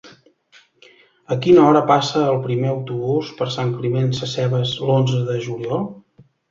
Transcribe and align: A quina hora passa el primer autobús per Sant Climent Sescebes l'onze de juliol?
A 1.35 1.37
quina 1.43 1.65
hora 1.67 1.83
passa 1.93 2.25
el 2.31 2.39
primer 2.47 2.73
autobús 2.73 3.31
per 3.43 3.51
Sant 3.59 3.77
Climent 3.79 4.13
Sescebes 4.23 4.77
l'onze 4.89 5.25
de 5.33 5.41
juliol? 5.49 5.91